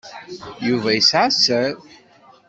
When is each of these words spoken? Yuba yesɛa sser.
Yuba 0.67 0.89
yesɛa 0.93 1.27
sser. 1.35 1.71